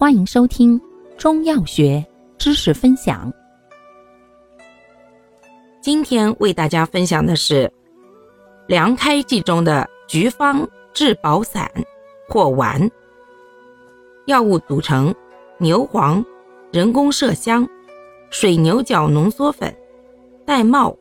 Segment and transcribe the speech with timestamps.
[0.00, 0.80] 欢迎收听
[1.16, 2.06] 中药学
[2.38, 3.32] 知识分享。
[5.80, 7.68] 今天为大家分享的是
[8.68, 10.64] 凉开剂中的菊方
[10.94, 11.68] 治保散
[12.28, 12.88] 或丸。
[14.26, 15.12] 药物组成：
[15.58, 16.24] 牛黄、
[16.70, 17.68] 人工麝香、
[18.30, 19.76] 水牛角浓缩粉、
[20.46, 20.96] 玳瑁、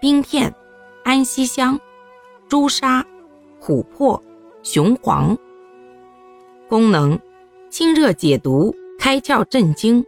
[0.00, 0.52] 冰片、
[1.04, 1.78] 安息香、
[2.48, 3.06] 朱砂、
[3.60, 4.20] 琥珀、
[4.64, 5.38] 雄黄。
[6.68, 7.16] 功能。
[7.72, 10.04] 清热解毒，开窍镇惊。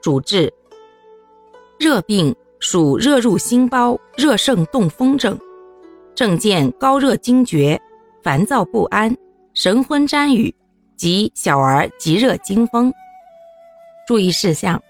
[0.00, 0.54] 主治
[1.80, 5.36] 热病，属热入心包、热盛动风症，
[6.14, 7.82] 症见高热惊厥、
[8.22, 9.12] 烦躁不安、
[9.52, 10.54] 神昏沾雨
[10.94, 12.94] 及小儿急热惊风。
[14.06, 14.80] 注意事项：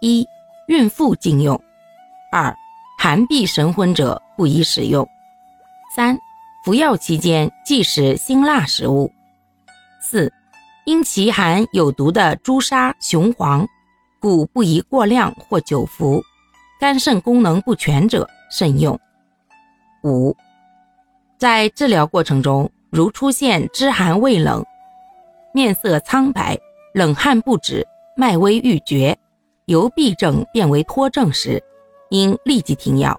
[0.00, 0.26] 一、
[0.66, 1.56] 孕妇禁用；
[2.32, 2.52] 二、
[2.98, 5.06] 寒痹神昏者不宜使用；
[5.94, 6.18] 三、
[6.64, 9.08] 服药期间忌食辛辣食物；
[10.00, 10.32] 四。
[10.84, 13.66] 因其含有毒的朱砂、雄黄，
[14.20, 16.22] 故不宜过量或久服。
[16.80, 18.98] 肝肾功能不全者慎用。
[20.02, 20.36] 五，
[21.38, 24.64] 在治疗过程中，如出现肢寒畏冷、
[25.54, 26.58] 面色苍白、
[26.92, 27.86] 冷汗不止、
[28.16, 29.16] 脉微欲绝、
[29.66, 31.62] 由痹症变为脱症时，
[32.10, 33.16] 应立即停药。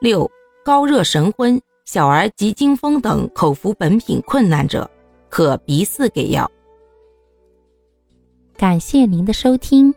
[0.00, 0.28] 六，
[0.64, 4.90] 高热神昏、小儿急惊风等口服本品困难者，
[5.28, 6.50] 可鼻饲给药。
[8.56, 9.94] 感谢您的收听，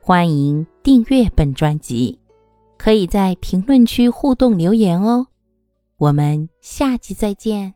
[0.00, 2.16] 欢迎订阅本专辑，
[2.78, 5.26] 可以在评论区互动留言哦。
[5.96, 7.75] 我们下期再见。